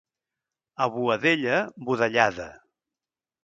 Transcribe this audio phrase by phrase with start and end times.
[0.85, 2.51] A Boadella, budellada.